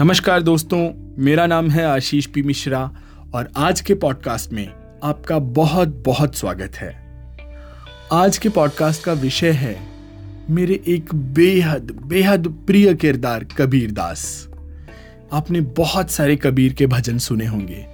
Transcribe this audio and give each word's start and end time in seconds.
नमस्कार 0.00 0.42
दोस्तों, 0.42 0.90
मेरा 1.22 1.46
नाम 1.46 1.70
है 1.70 1.84
आशीष 1.84 2.26
पी 2.26 2.42
मिश्रा 2.42 2.90
और 3.34 3.48
आज 3.56 3.80
के 3.80 3.94
पॉडकास्ट 3.94 4.52
में 4.52 4.68
आपका 5.02 5.38
बहुत 5.38 5.88
बहुत 5.88 6.34
स्वागत 6.34 6.76
है। 6.76 6.94
आज 8.12 8.38
के 8.38 8.48
पॉडकास्ट 8.48 9.02
का 9.02 9.12
विषय 9.12 9.50
है, 9.50 9.76
मेरे 10.50 10.80
एक 10.88 11.14
बेहद 11.14 11.90
बेहद 12.06 12.48
प्रिय 12.66 12.94
किरदार 12.94 13.44
कबीर 13.44 13.90
दास। 13.90 14.48
आपने 15.32 15.60
बहुत 15.60 16.10
सारे 16.10 16.36
कबीर 16.36 16.72
के 16.72 16.86
भजन 16.86 17.18
सुने 17.18 17.46
होंगे। 17.46 17.86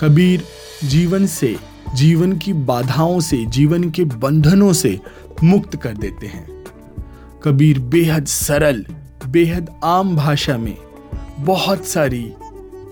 कबीर 0.00 0.44
जीवन 0.84 1.26
से, 1.26 1.56
जीवन 1.94 2.36
की 2.38 2.52
बाधाओं 2.52 3.20
से, 3.20 3.44
जीवन 3.46 3.90
के 3.90 4.04
बंधनों 4.04 4.72
से 4.72 5.00
मुक्त 5.44 5.76
कर 5.76 5.92
देते 5.92 6.26
हैं। 6.26 6.64
कबीर 7.44 7.78
बेहद 7.78 8.26
सरल, 8.26 8.86
बेहद 9.26 9.80
आम 9.84 10.16
भाषा 10.16 10.58
में 10.58 10.76
बहुत 11.40 11.86
सारी 11.86 12.32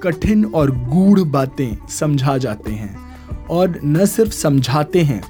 कठिन 0.02 0.44
और 0.44 0.70
गूढ़ 0.70 1.20
बातें 1.20 1.88
समझा 1.88 2.38
जाते 2.38 2.72
हैं 2.72 2.98
और 3.46 3.80
न 3.84 4.06
सिर्फ़ 4.06 4.32
समझाते 4.32 5.02
हैं, 5.02 5.22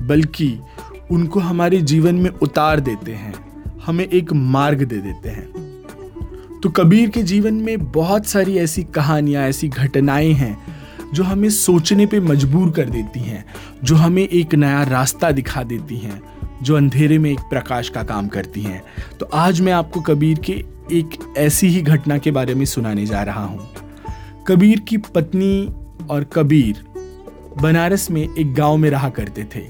बल्कि 0.00 0.58
उनको 1.10 1.40
हमारे 1.40 1.80
जीवन 1.80 2.14
में 2.14 2.30
उतार 2.30 2.80
देते 2.80 3.12
हैं, 3.12 3.34
हमें 3.86 4.04
एक 4.04 4.32
मार्ग 4.32 4.82
दे 4.82 4.96
देते 4.96 5.28
हैं। 5.28 5.52
तो 6.62 6.70
कबीर 6.70 7.10
के 7.10 7.22
जीवन 7.22 7.54
में 7.54 7.92
बहुत 7.92 8.26
सारी 8.26 8.58
ऐसी 8.58 8.82
कहानियाँ, 8.82 9.48
ऐसी 9.48 9.68
घटनाएँ 9.68 10.32
हैं, 10.32 10.58
जो 11.14 11.24
हमें 11.24 11.50
सोचने 11.50 12.06
पे 12.06 12.20
मजबूर 12.20 12.70
कर 12.70 12.84
देती 12.84 13.20
हैं, 13.20 13.44
जो 13.84 13.96
हमें 13.96 14.28
एक 14.28 14.54
नया 14.54 14.82
रास्ता 14.82 15.30
दिखा 15.30 15.62
देती 15.62 15.96
हैं। 15.96 16.22
जो 16.62 16.76
अंधेरे 16.76 17.18
में 17.18 17.30
एक 17.30 17.40
प्रकाश 17.40 17.88
का 17.88 18.02
काम 18.02 18.28
करती 18.28 18.62
हैं। 18.62 18.82
तो 19.20 19.26
आज 19.26 19.60
मैं 19.60 19.72
आपको 19.72 20.00
कबीर 20.00 20.38
के 20.38 20.52
एक 20.92 21.34
ऐसी 21.36 21.68
ही 21.68 21.82
घटना 21.82 22.18
के 22.18 22.30
बारे 22.30 22.54
में 22.54 22.64
सुनाने 22.64 23.06
जा 23.06 23.22
रहा 23.22 23.44
हूँ। 23.44 23.68
कबीर 24.46 24.80
की 24.80 24.96
पत्नी 24.96 25.74
और 26.10 26.24
कबीर 26.24 26.84
बनारस 27.62 28.10
में 28.10 28.28
एक 28.38 28.54
गाँव 28.54 28.76
में 28.76 28.90
रहा 28.90 29.08
करते 29.08 29.44
थे। 29.44 29.64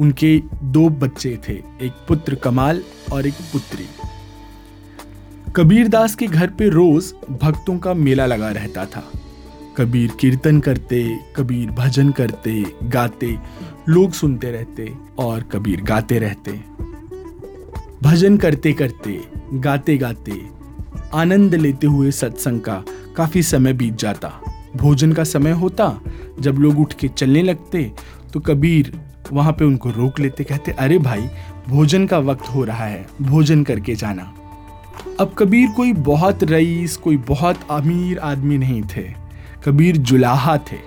उनके 0.00 0.42
दो 0.62 0.88
बच्चे 0.88 1.38
थे, 1.48 1.52
एक 1.82 1.92
पुत्र 2.08 2.34
कमाल 2.34 2.82
और 3.12 3.26
एक 3.26 3.34
पुत्री। 3.34 3.86
कबीर 5.56 5.88
दास 5.88 6.14
के 6.14 6.26
घर 6.26 6.50
पे 6.50 6.68
रोज 6.68 7.14
भक्तों 7.30 7.78
का 7.78 7.94
मेला 7.94 8.26
लगा 8.26 8.50
रहता 8.50 8.84
था। 8.84 9.12
कबीर 9.76 10.10
कीर्तन 10.10 10.60
करते, 10.60 11.18
कबीर 11.36 11.70
भजन 11.70 12.10
करते, 12.10 12.62
गाते, 12.84 13.36
लोग 13.88 14.12
सुनते 14.12 14.50
रहते 14.50 14.92
और 15.18 15.42
कबीर 15.42 15.82
गाते 15.82 16.18
रहते। 16.18 16.52
भजन 18.02 18.36
करते 18.36 18.72
करते, 18.72 19.20
गाते 19.54 19.96
गाते, 19.96 20.40
आनंद 21.14 21.54
लेते 21.54 21.86
हुए 21.86 22.10
सत्संग 22.10 22.60
का 22.60 22.82
काफ़ी 23.16 23.42
समय 23.42 23.72
बीत 23.72 23.94
जाता। 23.94 24.32
भोजन 24.76 25.12
का 25.12 25.24
समय 25.24 25.50
होता, 25.52 26.00
जब 26.40 26.58
लोग 26.58 26.80
उठ 26.80 26.92
के 26.92 27.08
चलने 27.08 27.42
लगते 27.42 27.90
तो 28.32 28.40
कबीर 28.40 28.92
वहाँ 29.32 29.52
पे 29.52 29.64
उनको 29.64 29.90
रोक 29.90 30.18
लेते, 30.20 30.44
कहते, 30.44 30.72
अरे 30.72 30.98
भाई, 30.98 31.28
भोजन 31.68 32.06
का 32.06 32.18
वक्त 32.18 32.48
हो 32.48 32.64
रहा 32.64 32.84
है, 32.84 33.06
भोजन 33.22 33.62
करके 33.64 33.94
जाना। 33.94 34.32
अब 35.20 35.34
कबीर 35.38 35.68
कोई 35.68 35.92
बहुत 35.92 36.44
रईस, 36.44 36.96
कोई 36.96 37.16
बहुत 37.16 37.60
अमीर 37.70 38.18
आदमी 38.18 38.58
नहीं 38.58 38.82
थे। 38.96 39.19
कबीर 39.64 39.96
जुलाहा 39.96 40.56
थे। 40.56 40.78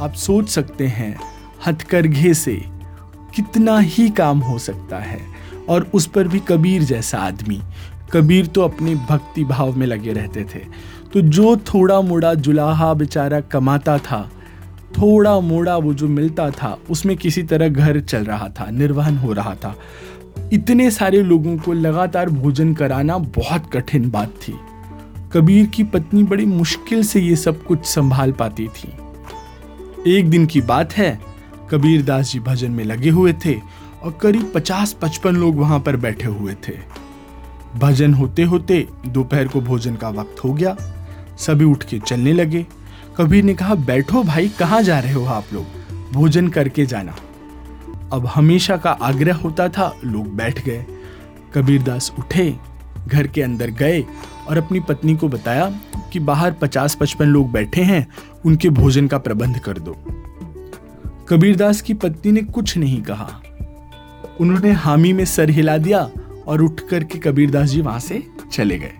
आप 0.00 0.12
सोच 0.12 0.48
सकते 0.48 0.86
हैं, 0.86 1.20
हथकरघे 1.66 2.34
से 2.34 2.62
कितना 3.34 3.78
ही 3.78 4.08
काम 4.10 4.38
हो 4.38 4.58
सकता 4.58 4.98
है, 4.98 5.20
और 5.68 5.90
उस 5.94 6.06
पर 6.06 6.28
भी 6.28 6.38
कबीर 6.38 6.82
जैसा 6.82 7.18
आदमी। 7.18 7.62
कबीर 8.12 8.46
तो 8.46 8.62
अपने 8.62 8.94
भक्ति 8.94 9.44
भाव 9.44 9.76
में 9.76 9.86
लगे 9.86 10.12
रहते 10.12 10.44
थे। 10.44 10.58
तो 11.12 11.20
जो 11.20 11.56
थोड़ा 11.56 12.00
मोड़ा 12.00 12.34
जुलाहा 12.34 12.94
बेचारा 12.94 13.40
कमाता 13.40 13.98
था, 13.98 14.30
थोड़ा 14.98 15.40
मोड़ा 15.40 15.76
वो 15.76 15.94
जो 15.94 16.08
मिलता 16.08 16.50
था, 16.50 16.78
उसमें 16.90 17.16
किसी 17.16 17.42
तरह 17.42 17.68
घर 17.68 18.00
चल 18.00 18.24
रहा 18.24 18.48
था, 18.48 18.70
निर्वहन 18.70 19.18
हो 19.18 19.32
रहा 19.32 19.54
था। 19.54 19.76
इतने 20.52 20.90
सारे 20.90 21.22
लोगों 21.22 21.56
को 21.58 21.72
लगातार 21.72 22.28
भोजन 22.28 22.74
कराना 22.74 23.18
बहुत 23.18 23.70
कठिन 23.72 24.10
बात 24.10 24.28
थी। 24.28 24.54
कबीर 25.36 25.66
की 25.66 25.82
पत्नी 25.84 26.22
बड़ी 26.22 26.44
मुश्किल 26.46 27.02
से 27.04 27.20
ये 27.20 27.36
सब 27.36 27.64
कुछ 27.64 27.84
संभाल 27.84 28.32
पाती 28.32 28.68
थी। 28.68 28.92
एक 30.18 30.30
दिन 30.30 30.46
की 30.46 30.60
बात 30.60 30.92
है, 30.92 31.20
कबीर 31.70 32.02
दास 32.02 32.32
जी 32.32 32.40
भजन 32.40 32.70
में 32.70 32.84
लगे 32.84 33.10
हुए 33.10 33.32
थे 33.44 33.54
और 34.02 34.18
करीब 34.22 34.52
पचास 34.54 34.92
पचपन 34.92 35.36
लोग 35.36 35.56
वहाँ 35.56 35.80
पर 35.80 35.96
बैठे 35.96 36.26
हुए 36.26 36.54
थे। 36.68 36.72
भजन 37.78 38.14
होते 38.14 38.42
होते 38.42 38.86
दोपहर 39.06 39.48
को 39.48 39.60
भोजन 39.60 39.96
का 39.96 40.08
वक्त 40.08 40.44
हो 40.44 40.52
गया। 40.52 40.76
सभी 41.38 41.64
उठ 41.64 41.84
के 41.84 41.98
चलने 41.98 42.32
लगे। 42.32 42.66
कबीर 43.16 43.44
ने 43.44 43.54
कहा, 43.54 43.74
बैठो 43.74 44.22
भाई, 44.22 44.48
कहाँ 44.48 44.82
जा 44.82 44.98
रहे 44.98 45.12
हो 45.12 45.24
आप 45.24 45.44
लोग? 45.52 45.64
भोजन 46.12 46.48
करके 46.48 46.86
जाना। 46.86 47.16
अब 48.12 48.26
हमेशा 48.26 48.76
का 48.76 48.90
आग्रह 48.90 49.34
होता 49.34 49.68
था, 49.68 49.96
लोग 50.04 50.36
बैठ 50.36 50.64
गए। 50.64 50.86
कबीर 51.54 51.82
दास 51.82 52.12
उठे, 52.18 52.56
घर 53.08 53.26
के 53.26 53.42
अंदर 53.42 53.70
गए 53.70 54.04
और 54.48 54.58
अपनी 54.58 54.80
पत्नी 54.80 55.14
को 55.16 55.28
बताया 55.28 55.68
कि 56.12 56.20
बाहर 56.20 56.52
पचास 56.52 56.94
पचपन 56.94 57.24
लोग 57.24 57.50
बैठे 57.52 57.82
हैं, 57.82 58.06
उनके 58.46 58.68
भोजन 58.70 59.06
का 59.06 59.18
प्रबंध 59.18 59.58
कर 59.58 59.78
दो। 59.78 59.96
कबीरदास 61.28 61.80
की 61.80 61.94
पत्नी 61.94 62.32
ने 62.32 62.42
कुछ 62.42 62.76
नहीं 62.76 63.02
कहा। 63.02 63.28
उन्होंने 64.40 64.72
हामी 64.72 65.12
में 65.12 65.24
सर 65.24 65.50
हिला 65.50 65.76
दिया 65.78 66.08
और 66.46 66.62
उठ 66.62 66.80
करके 66.80 67.18
कबीरदास 67.18 67.68
जी 67.68 67.80
वहाँ 67.80 68.00
से 68.00 68.22
चले 68.52 68.78
गए। 68.78 68.92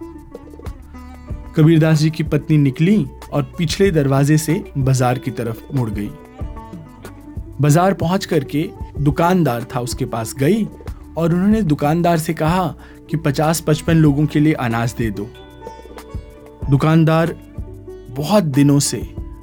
कबीरदास 1.56 1.98
जी 1.98 2.10
की 2.10 2.22
पत्नी 2.22 2.56
निकली 2.58 3.04
और 3.32 3.42
पिछले 3.58 3.90
दरवाजे 3.90 4.38
से 4.38 4.62
बाज़ार 4.78 5.18
की 5.18 5.30
तरफ़ 5.30 5.62
मुड़ 5.74 5.90
गई। 5.90 6.10
बाज़ार 7.60 7.94
पहुँच 7.94 8.24
करके 8.24 8.68
दुकानदार 9.00 9.64
था, 9.64 9.80
उसके 9.80 10.04
पास 10.04 10.34
गई 10.34 10.64
और 11.18 11.34
उन्होंने 11.34 11.62
दुकानदार 11.62 12.18
से 12.18 12.34
कहा 12.34 12.66
कि 13.10 13.16
पचास 13.16 13.60
पचपन 13.60 13.96
लोगों 13.96 14.26
के 14.26 14.40
लिए 14.40 14.52
अनाज 14.52 14.94
दे 14.98 15.10
दो। 15.10 15.28
दुकानदार 16.70 17.34
बहुत 18.10 18.44
दिनों 18.44 18.78
से, 18.78 19.00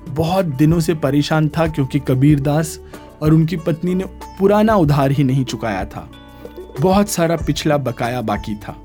बहुत 0.10 0.46
दिनों 0.46 0.80
से 0.80 0.94
परेशान 0.94 1.50
था 1.50 1.68
क्योंकि 1.68 2.00
कबीर 2.00 2.40
दास 2.40 2.80
और 3.22 3.34
उनकी 3.34 3.58
पत्नी 3.58 3.96
ने 3.96 4.06
पुराना 4.40 4.76
उधार 4.76 5.12
ही 5.12 5.24
नहीं 5.24 5.44
चुकाया 5.46 5.86
था। 5.86 6.10
बहुत 6.82 7.10
सारा 7.10 7.36
पिछला 7.36 7.78
बकाया 7.78 8.22
बाकी 8.22 8.56
था। 8.56 8.76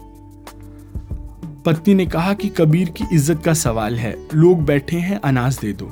पत्नी 1.66 1.94
ने 1.94 2.06
कहा 2.06 2.32
कि 2.34 2.48
कबीर 2.48 2.90
की 2.90 3.04
इज़्ज़त 3.12 3.42
का 3.44 3.54
सवाल 3.54 3.94
है, 3.94 4.16
लोग 4.34 4.64
बैठे 4.64 4.96
हैं, 4.96 5.20
अनाज 5.20 5.58
दे 5.58 5.72
दो। 5.72 5.90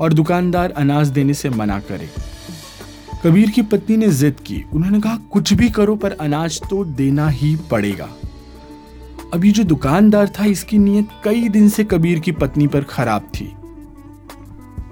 और 0.00 0.12
दुकानदार 0.12 0.70
अनाज 0.70 1.08
देने 1.08 1.34
से 1.34 1.50
मना 1.50 1.78
करे। 1.80 2.08
कबीर 3.24 3.50
की 3.50 3.62
पत्नी 3.62 3.96
ने 3.96 4.08
जिद 4.08 4.36
की। 4.46 4.64
उन्होंने 4.72 5.00
कहा, 5.00 5.16
कुछ 5.16 5.52
भी 5.52 5.68
करो, 5.68 5.96
पर 5.96 6.12
अनाज 6.12 6.60
तो 6.70 6.84
देना 6.84 7.28
ही 7.28 7.56
पड़ेगा। 7.70 8.08
अभी 9.34 9.52
जो 9.52 9.64
दुकानदार 9.64 10.28
था, 10.28 10.44
इसकी 10.44 10.78
नीयत 10.78 11.08
कई 11.24 11.48
दिन 11.48 11.68
से 11.68 11.84
कबीर 11.84 12.18
की 12.18 12.32
पत्नी 12.32 12.66
पर 12.66 12.82
खराब 12.82 13.22
थी। 13.22 13.52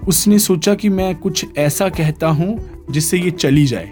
उसने 0.07 0.39
सोचा 0.39 0.75
कि 0.75 0.89
मैं 0.89 1.15
कुछ 1.15 1.45
ऐसा 1.57 1.89
कहता 1.89 2.27
हूँ, 2.27 2.83
जिससे 2.91 3.17
ये 3.17 3.31
चली 3.31 3.65
जाए। 3.65 3.91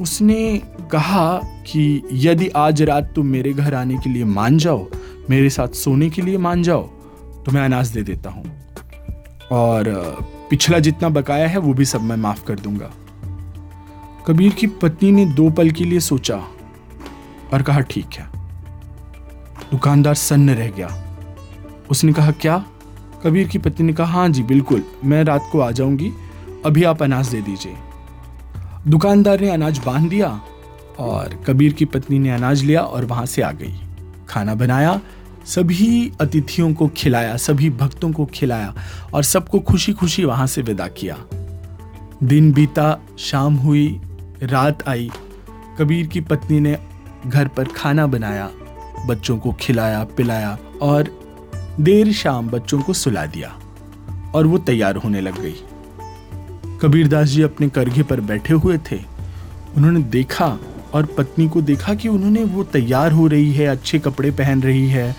उसने 0.00 0.62
कहा 0.92 1.36
कि, 1.38 2.02
यदि 2.12 2.48
आज 2.48 2.82
रात 2.82 3.12
तुम 3.14 3.26
मेरे 3.26 3.52
घर 3.52 3.74
आने 3.74 3.96
के 3.96 4.10
लिए 4.10 4.24
मान 4.24 4.58
जाओ, 4.58 4.86
मेरे 5.30 5.50
साथ 5.50 5.68
सोने 5.68 6.10
के 6.10 6.22
लिए 6.22 6.38
मान 6.38 6.62
जाओ 6.62 6.82
तो 7.46 7.52
मैं 7.52 7.64
अनाज 7.64 7.88
दे 7.88 8.02
देता 8.02 8.30
हूँ। 8.30 8.44
और, 9.52 9.84
पिछला 10.50 10.78
जितना 10.78 11.08
बकाया 11.08 11.48
है, 11.48 11.58
वो 11.58 11.74
भी 11.74 11.84
सब 11.84 12.02
मैं 12.02 12.16
माफ़ 12.16 12.44
कर 12.44 12.54
दूँगा। 12.54 12.92
कबीर 14.26 14.52
की 14.52 14.66
पत्नी 14.66 15.12
ने 15.12 15.26
दो 15.26 15.50
पल 15.50 15.70
के 15.70 15.84
लिए 15.84 16.00
सोचा 16.00 16.36
और 17.52 17.62
कहा, 17.62 17.80
ठीक 17.80 18.06
है। 18.12 18.30
दुकानदार 19.70 20.14
सन्न 20.14 20.50
रह 20.50 20.70
गया। 20.70 21.16
उसने 21.90 22.12
कहा, 22.12 22.30
क्या? 22.30 22.64
कबीर 23.24 23.48
की 23.48 23.58
पत्नी 23.58 23.86
ने 23.86 23.92
कहा 23.92 24.12
हाँ 24.12 24.28
जी, 24.28 24.42
बिल्कुल। 24.42 24.84
मैं 25.04 25.24
रात 25.24 25.48
को 25.52 25.60
आ 25.60 25.70
जाऊँगी। 25.70 26.12
अभी 26.66 26.84
आप 26.84 27.02
अनाज 27.02 27.28
दे 27.28 27.40
दीजिए। 27.40 27.74
दुकानदार 28.88 29.40
ने 29.40 29.50
अनाज 29.50 29.78
बाँध 29.86 30.08
दिया 30.08 30.40
और 30.98 31.44
कबीर 31.46 31.72
की 31.72 31.84
पत्नी 31.84 32.18
ने 32.18 32.30
अनाज 32.30 32.62
लिया 32.62 32.80
और 32.80 33.04
वहाँ 33.04 33.26
से 33.26 33.42
आ 33.42 33.52
गई। 33.52 33.80
खाना 34.28 34.54
बनाया, 34.54 35.00
सभी 35.44 36.12
अतिथियों 36.20 36.74
को 36.74 36.88
खिलाया, 36.88 37.36
सभी 37.36 37.70
भक्तों 37.70 38.12
को 38.12 38.26
खिलाया 38.26 38.74
और 39.14 39.22
सबको 39.22 39.60
खुशी 39.60 39.92
खुशी 39.92 40.24
वहाँ 40.24 40.46
से 40.46 40.62
विदा 40.62 40.88
किया। 40.88 41.16
दिन 42.22 42.52
बीता, 42.52 43.00
शाम 43.18 43.54
हुई 43.54 44.00
रात 44.42 44.88
आई। 44.88 45.10
कबीर 45.78 46.06
की 46.06 46.20
पत्नी 46.20 46.60
ने 46.60 46.76
घर 47.26 47.48
पर 47.48 47.64
खाना 47.66 48.06
बनाया, 48.06 48.48
बच्चों 49.06 49.36
को 49.38 49.52
खिलाया, 49.52 50.02
पिलाया 50.16 50.58
और 50.82 51.08
देर 51.80 52.12
शाम 52.12 52.48
बच्चों 52.48 52.80
को 52.82 52.92
सुला 52.92 53.24
दिया 53.26 53.54
और 54.34 54.46
वो 54.46 54.58
तैयार 54.58 54.96
होने 54.96 55.20
लग 55.20 55.40
गई। 55.40 55.54
कबीरदास 56.82 57.28
जी 57.28 57.42
अपने 57.42 57.68
करघे 57.68 58.02
पर 58.02 58.20
बैठे 58.20 58.54
हुए 58.54 58.78
थे। 58.90 58.98
उन्होंने 59.76 60.02
देखा 60.02 60.46
और 60.94 61.06
पत्नी 61.18 61.48
को 61.48 61.62
देखा 61.62 61.94
कि 61.94 62.08
उन्होंने 62.08 62.44
वो 62.44 62.64
तैयार 62.66 63.12
हो 63.12 63.26
रही 63.26 63.52
है, 63.52 63.66
अच्छे 63.66 63.98
कपड़े 63.98 64.30
पहन 64.30 64.62
रही 64.62 64.88
है। 64.88 65.14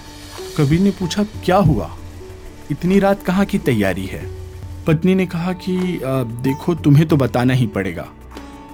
कबीर 0.58 0.80
ने 0.80 0.92
पूछा, 0.92 1.24
क्या 1.24 1.58
हुआ? 1.58 1.90
इतनी 2.72 3.00
रात 3.00 3.24
कहाँ 3.24 3.46
की 3.46 3.58
तैयारी 3.60 4.06
है? 4.06 4.26
पत्नी 4.88 5.16
ने 5.16 5.26
कहा 5.26 5.54
कि 5.56 6.00
देखो, 6.04 6.76
तुम्हें 6.76 7.08
तो 7.08 7.18
बताना 7.18 7.54
ही 7.54 7.68
पड़ेगा। 7.68 8.08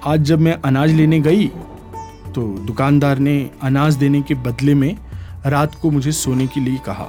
आज 0.08 0.22
जब 0.22 0.40
मैं 0.40 0.52
अनाज 0.64 0.90
लेने 0.90 1.18
गई 1.20 1.46
तो 2.34 2.42
दुकानदार 2.66 3.18
ने 3.18 3.34
अनाज 3.62 3.94
देने 3.94 4.20
के 4.22 4.34
बदले 4.36 4.74
में 4.74 4.96
रात 5.46 5.74
को 5.74 5.90
मुझे 5.90 6.12
सोने 6.12 6.46
के 6.46 6.60
लिए 6.60 6.78
कहा। 6.86 7.08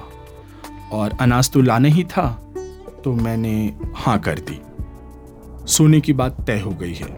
और 0.92 1.18
अनाज 1.22 1.50
तो 1.52 1.62
लाना 1.62 1.88
ही 1.88 2.04
था 2.06 2.28
तो 3.04 3.14
मैंने 3.16 3.54
हाँ 3.96 4.18
कर 4.20 4.40
दी। 4.50 4.60
सोने 5.68 6.02
की 6.02 6.14
बात 6.14 6.44
तय 6.48 6.60
हो 6.60 6.72
गई 6.72 6.94
है, 6.94 7.10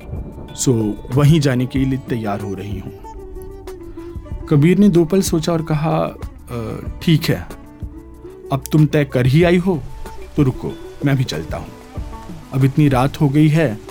सो 0.55 0.73
वहीं 1.15 1.39
जाने 1.39 1.65
के 1.65 1.79
लिए 1.79 1.99
तैयार 2.09 2.41
हो 2.41 2.53
रही 2.53 2.79
हूँ। 2.79 4.45
कबीर 4.49 4.77
ने 4.77 4.89
दो 4.89 5.05
पल 5.05 5.21
सोचा 5.23 5.53
और 5.53 5.65
कहा 5.71 6.07
ठीक 7.03 7.29
है, 7.29 7.41
अब 8.51 8.63
तुम 8.71 8.85
तय 8.85 9.05
कर 9.05 9.25
ही 9.25 9.43
आई 9.43 9.57
हो 9.57 9.81
तो 10.35 10.43
रुको, 10.43 10.71
मैं 11.05 11.17
भी 11.17 11.23
चलता 11.25 11.57
हूँ। 11.57 11.71
अब 12.53 12.65
इतनी 12.65 12.89
रात 12.89 13.21
हो 13.21 13.29
गई 13.29 13.47
है 13.49 13.90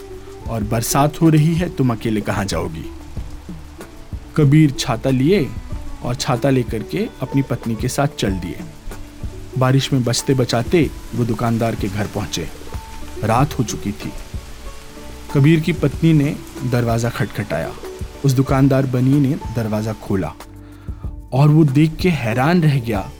और 0.50 0.64
बरसात 0.64 1.20
हो 1.22 1.28
रही 1.28 1.54
है, 1.54 1.68
तुम 1.68 1.92
अकेले 1.92 2.20
कहाँ 2.20 2.44
जाओगी? 2.44 2.84
कबीर 4.36 4.70
छाता 4.70 5.10
लिए 5.10 5.48
और 6.02 6.14
छाता 6.14 6.50
लेकर 6.50 6.82
के 6.82 7.08
अपनी 7.22 7.42
पत्नी 7.42 7.74
के 7.74 7.88
साथ 7.88 8.16
चल 8.18 8.32
दिए। 8.32 8.60
बारिश 9.58 9.92
में 9.92 10.02
बचते 10.04 10.34
बचाते 10.34 10.90
वो 11.14 11.24
दुकानदार 11.24 11.74
के 11.74 11.88
घर 11.88 12.06
पहुँचे। 12.06 12.48
रात 13.24 13.58
हो 13.58 13.64
चुकी 13.64 13.92
थी। 13.92 14.12
कबीर 15.34 15.60
की 15.60 15.72
पत्नी 15.72 16.12
ने 16.12 16.36
दरवाज़ा 16.64 17.10
खटखटाया। 17.10 17.72
उस 18.24 18.32
दुकानदार 18.32 18.86
बनी 18.86 19.20
ने 19.20 19.34
दरवाज़ा 19.56 19.92
खोला 19.92 20.32
और 21.32 21.48
वो 21.48 21.64
देख 21.64 21.96
के 21.96 22.10
हैरान 22.10 22.62
रह 22.62 22.78
गया 22.80 23.10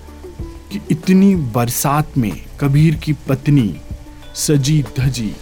कि 0.73 0.81
इतनी 0.91 1.35
बरसात 1.55 2.19
में 2.19 2.33
कबीर 2.61 2.95
की 2.95 3.13
पत्नी 3.29 3.75
सजी 4.35 4.83
धजी 4.99 5.33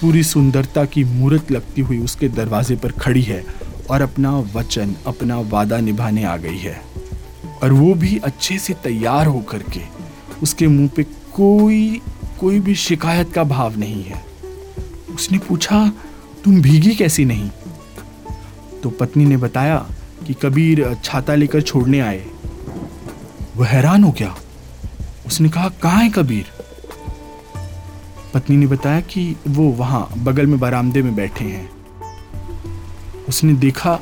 पूरी 0.00 0.22
सुंदरता 0.22 0.84
की 0.84 1.04
मूर्त 1.04 1.50
लगती 1.50 1.80
हुई 1.80 1.98
उसके 1.98 2.28
दरवाजे 2.28 2.76
पर 2.76 2.90
खड़ी 2.90 3.22
है 3.22 3.44
और 3.90 4.02
अपना 4.02 4.38
वचन, 4.38 4.94
अपना 5.06 5.40
वादा 5.40 5.78
निभाने 5.78 6.24
आ 6.24 6.36
गई 6.36 6.58
है। 6.58 6.82
और 7.62 7.72
वो 7.72 7.94
भी 7.94 8.18
अच्छे 8.18 8.58
से 8.58 8.74
तैयार 8.74 9.26
होकर 9.26 9.58
के, 9.58 9.80
उसके 10.42 10.66
मुँह 10.66 10.90
पे 10.96 11.02
कोई 11.34 12.00
कोई 12.40 12.60
भी 12.60 12.74
शिकायत 12.74 13.32
का 13.32 13.44
भाव 13.44 13.78
नहीं 13.78 14.04
है। 14.04 14.24
उसने 15.14 15.38
पूछा, 15.38 15.92
तुम 16.44 16.62
भीगी 16.62 16.94
कैसी 16.94 17.24
नहीं? 17.24 17.50
तो 18.82 18.90
पत्नी 18.90 19.24
ने 19.24 19.36
बताया 19.36 19.86
कि 20.26 20.34
कबीर 20.34 20.96
छाता 21.04 21.34
लेकर 21.34 21.60
छोड़ने 21.60 22.00
आए। 22.00 22.26
वह 23.56 23.66
हैरान 23.66 24.04
हो 24.04 24.10
गया? 24.10 24.36
उसने 25.26 25.48
कहा, 25.48 25.68
कहाँ 25.68 26.02
है 26.02 26.10
कबीर? 26.10 26.55
पत्नी 28.36 28.56
ने 28.56 28.66
बताया 28.66 29.00
कि 29.00 29.36
वो 29.48 29.62
वहाँ 29.72 30.08
बगल 30.18 30.46
में 30.46 30.58
बरामदे 30.60 31.02
में 31.02 31.14
बैठे 31.16 31.44
हैं। 31.44 31.68
उसने 33.28 33.52
देखा 33.52 33.98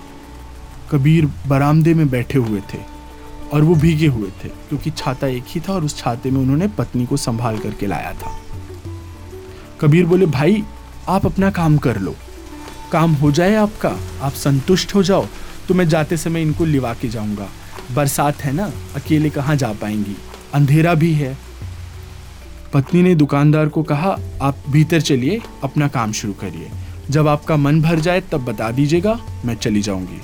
कबीर 0.90 1.26
बरामदे 1.46 1.94
में 1.94 2.08
बैठे 2.10 2.38
हुए 2.38 2.60
थे 2.72 2.78
और 3.52 3.62
वो 3.62 3.74
भीगे 3.74 4.06
हुए 4.06 4.30
थे, 4.44 4.48
क्योंकि 4.48 4.90
छाता 4.90 5.26
एक 5.26 5.44
ही 5.48 5.60
था 5.60 5.72
और 5.72 5.84
उस 5.84 5.96
छाते 5.98 6.30
में 6.30 6.40
उन्होंने 6.40 6.68
पत्नी 6.68 7.06
को 7.06 7.16
संभाल 7.16 7.58
करके 7.58 7.86
लाया 7.86 8.12
था। 8.12 8.32
कबीर 9.80 10.06
बोले, 10.06 10.26
भाई, 10.26 10.62
आप 11.08 11.26
अपना 11.26 11.50
काम 11.50 11.76
कर 11.78 11.98
लो। 11.98 12.14
काम 12.92 13.12
हो 13.12 13.30
जाए 13.32 13.54
आपका, 13.54 13.96
आप 14.22 14.32
संतुष्ट 14.32 14.94
हो 14.94 15.02
जाओ 15.02 15.26
तो 15.68 15.74
मैं 15.74 15.88
जाते 15.88 16.16
समय 16.16 16.42
इनको 16.42 16.64
लिवा 16.64 16.94
के 16.94 17.08
जाऊँगा। 17.08 17.48
बरसात 17.94 18.42
है 18.42 18.52
ना, 18.52 18.70
अकेले 18.96 19.30
कहाँ 19.30 19.56
जा 19.56 19.72
पाएँगी? 19.72 20.16
अंधेरा 20.54 20.94
भी 20.94 21.12
है 21.12 21.36
पत्नी 22.74 23.02
ने 23.02 23.14
दुकानदार 23.14 23.68
को 23.68 23.82
कहा, 23.82 24.18
आप 24.42 24.56
भीतर 24.70 25.00
चलिए, 25.00 25.42
अपना 25.62 25.88
काम 25.88 26.12
शुरू 26.12 26.32
करिए। 26.32 26.70
जब 27.10 27.28
आपका 27.28 27.56
मन 27.56 27.82
भर 27.82 28.00
जाए, 28.00 28.20
तब 28.20 28.44
बता 28.44 28.70
दीजिएगा, 28.70 29.20
मैं 29.44 29.54
चली 29.54 29.82
जाऊँगी। 29.82 30.20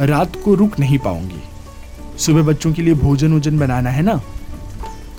रात 0.00 0.32
को 0.44 0.54
रुक 0.54 0.78
नहीं 0.80 0.98
पाऊँगी। 0.98 1.42
सुबह 2.18 2.42
बच्चों 2.42 2.72
के 2.72 2.82
लिए 2.82 2.94
भोजन 2.94 3.32
वोजन 3.32 3.58
बनाना 3.58 3.90
है 3.90 4.02
ना? 4.02 4.22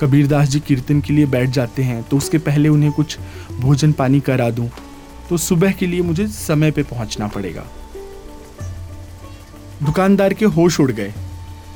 कबीरदास 0.01 0.49
जी 0.49 0.59
कीर्तन 0.59 1.01
के 1.01 1.13
लिए 1.13 1.25
बैठ 1.25 1.49
जाते 1.49 1.83
हैं 1.83 2.03
तो 2.03 2.17
उसके 2.17 2.37
पहले 2.37 2.69
उन्हें 2.69 2.91
कुछ 2.91 3.17
भोजन 3.59 3.91
पानी 3.91 4.19
करा 4.19 4.49
दूँ। 4.49 4.69
तो 5.29 5.37
सुबह 5.37 5.71
के 5.71 5.87
लिए 5.87 6.01
मुझे 6.01 6.27
समय 6.27 6.71
पे 6.71 6.83
पहुँचना 6.83 7.27
पड़ेगा। 7.27 7.63
दुकानदार 9.83 10.33
के 10.33 10.45
होश 10.45 10.79
उड़ 10.79 10.91
गए। 10.91 11.13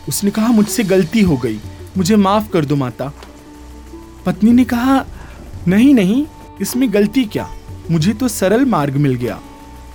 उसने 0.10 0.32
कहा, 0.32 0.48
मुझसे 0.48 0.84
गलती 0.84 1.22
हो 1.22 1.38
गई। 1.38 1.60
मुझे 1.98 2.16
माफ़ 2.16 2.50
कर 2.50 2.66
दो 2.66 2.76
माता। 2.76 3.14
पत्नी 4.30 4.52
ने 4.52 4.64
कहा, 4.64 5.06
नहीं 5.68 5.94
नहीं, 5.94 6.26
इसमें 6.62 6.94
गलती 6.94 7.24
क्या? 7.26 7.48
मुझे 7.92 8.14
तो 8.14 8.28
सरल 8.28 8.66
मार्ग 8.66 8.96
मिल 8.96 9.14
गया। 9.14 9.40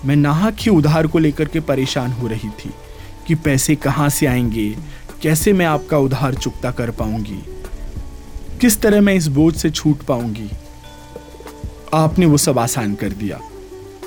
मैं 0.05 0.17
नाहक 0.17 0.57
ही 0.61 0.71
उधार 0.71 1.07
को 1.07 1.19
लेकर 1.19 1.49
के 1.49 1.61
परेशान 1.61 2.13
हो 2.13 2.27
रही 2.27 2.49
थी 2.51 2.71
कि 3.27 3.35
पैसे 3.35 3.75
कहाँ 3.75 4.09
से 4.09 4.27
आएँगे, 4.27 4.69
कैसे 5.23 5.53
मैं 5.53 5.67
आपका 5.67 5.99
उधार 5.99 6.35
चुकता 6.35 6.71
कर 6.71 6.91
पाऊँगी, 6.91 7.39
किस 8.61 8.81
तरह 8.81 9.01
मैं 9.01 9.15
इस 9.15 9.27
बोझ 9.27 9.55
से 9.57 9.71
छूट 9.71 10.03
पाऊँगी। 10.03 10.51
आपने 11.95 12.27
वो 12.27 12.37
सब 12.37 12.59
आसान 12.59 12.95
कर 12.95 13.13
दिया। 13.13 13.41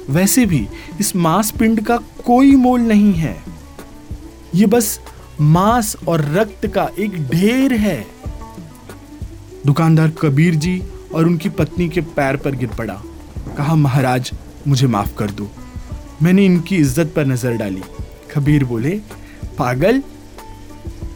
वैसे 0.09 0.45
भी 0.45 0.68
इस 1.00 1.15
मांस 1.15 1.51
पिंड 1.51 1.83
का 1.85 1.97
कोई 2.25 2.56
मोल 2.56 2.81
नहीं 2.81 3.13
है। 3.13 3.35
ये 4.56 4.65
बस 4.65 5.00
मांस 5.41 5.95
और 6.07 6.25
रक्त 6.33 6.68
का 6.68 6.89
एक 7.00 7.18
ढेर 7.29 7.74
है। 7.74 8.17
दुकानदार 9.68 10.12
कबीर 10.22 10.56
जी 10.56 10.81
और 11.14 11.25
उनकी 11.25 11.50
पत्नी 11.50 11.88
के 11.90 12.02
पैर 12.02 12.36
पर 12.36 12.56
गिर 12.56 12.69
पड़ा। 12.69 12.94
कहा, 13.58 13.75
महाराज, 13.75 14.31
मुझे 14.68 14.88
माफ़ 14.88 15.16
कर 15.16 15.31
दो। 15.31 15.50
मैंने 16.22 16.46
इनकी 16.46 16.75
इज़्ज़त 16.75 17.12
पर 17.16 17.25
नज़र 17.25 17.56
डाली। 17.58 17.81
कबीर 18.34 18.64
बोले, 18.64 18.92
पागल, 19.58 20.02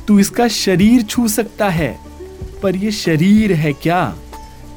तू 0.07 0.19
इसका 0.19 0.47
शरीर 0.47 1.01
छू 1.01 1.27
सकता 1.27 1.69
है, 1.69 1.99
पर 2.63 2.75
ये 2.75 2.91
शरीर 2.91 3.53
है 3.53 3.73
क्या? 3.73 4.15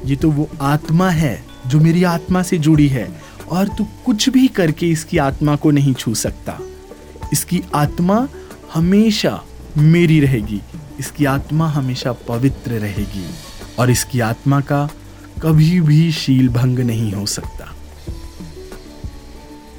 ये 0.05 0.15
तो 0.15 0.29
वो 0.31 0.49
आत्मा 0.61 1.09
है 1.09 1.43
जो 1.67 1.79
मेरी 1.79 2.03
आत्मा 2.03 2.43
से 2.43 2.57
जुड़ी 2.57 2.87
है, 2.87 3.07
और 3.49 3.67
तू 3.67 3.87
कुछ 4.05 4.29
भी 4.29 4.47
करके 4.47 4.89
इसकी 4.89 5.17
आत्मा 5.17 5.55
को 5.55 5.71
नहीं 5.71 5.93
छू 5.93 6.13
सकता। 6.15 6.57
इसकी 7.33 7.61
आत्मा 7.75 8.27
हमेशा 8.73 9.39
मेरी 9.77 10.19
रहेगी। 10.19 10.61
इसकी 10.99 11.25
आत्मा 11.25 11.67
हमेशा 11.67 12.11
पवित्र 12.27 12.71
रहेगी। 12.71 13.25
और 13.79 13.89
इसकी 13.89 14.19
आत्मा 14.19 14.61
का 14.61 14.89
कभी 15.41 15.81
भी 15.81 16.11
शील 16.11 16.49
भंग 16.49 16.79
नहीं 16.79 17.13
हो 17.13 17.25
सकता। 17.25 17.75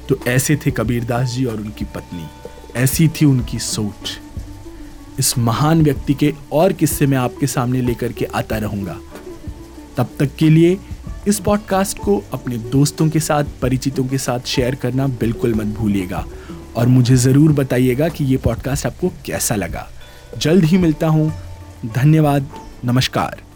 तो 0.09 0.19
ऐसे 0.27 0.55
थे 0.55 0.71
कबीरदास 0.71 1.29
जी 1.29 1.45
और 1.45 1.55
उनकी 1.55 1.85
पत्नी। 1.85 2.27
ऐसी 2.75 3.07
थी 3.07 3.25
उनकी 3.25 3.59
सोच। 3.59 4.19
इस 5.19 5.37
महान 5.37 5.81
व्यक्ति 5.81 6.13
के 6.13 6.33
और 6.51 6.73
किस्से 6.73 7.07
मैं 7.07 7.17
आपके 7.17 7.47
सामने 7.47 7.81
लेकर 7.81 8.11
के 8.11 8.25
आता 8.25 8.57
रहूँगा। 8.57 8.97
तब 9.97 10.09
तक 10.19 10.35
के 10.35 10.49
लिए 10.49 10.77
इस 11.27 11.39
पॉडकास्ट 11.39 11.99
को 11.99 12.23
अपने 12.33 12.57
दोस्तों 12.57 13.09
के 13.09 13.19
साथ, 13.19 13.43
परिचितों 13.61 14.05
के 14.05 14.17
साथ 14.17 14.39
शेयर 14.39 14.75
करना 14.75 15.07
बिल्कुल 15.07 15.55
मत 15.55 15.65
भूलिएगा। 15.65 16.25
और 16.75 16.87
मुझे 16.87 17.15
ज़रूर 17.15 17.51
बताइएगा 17.51 18.09
कि 18.09 18.23
ये 18.23 18.37
पॉडकास्ट 18.37 18.85
आपको 18.85 19.09
कैसा 19.25 19.55
लगा। 19.55 19.89
जल्द 20.37 20.63
ही 20.63 20.77
मिलता 20.77 21.07
हूँ। 21.07 21.33
धन्यवाद। 21.85 22.49
नमस्कार। 22.85 23.46